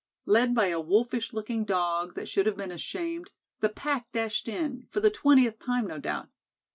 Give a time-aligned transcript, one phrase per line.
[0.25, 4.87] Led by a wolfish looking Dog that should have been ashamed, the pack dashed in,
[4.89, 6.29] for the twentieth time no doubt.